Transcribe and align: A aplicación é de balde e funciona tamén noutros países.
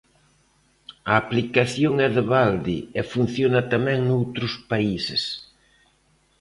A 1.11 1.13
aplicación 1.23 1.93
é 2.07 2.09
de 2.17 2.23
balde 2.33 2.77
e 2.99 3.01
funciona 3.13 3.61
tamén 3.73 3.99
noutros 4.03 4.53
países. 4.71 5.23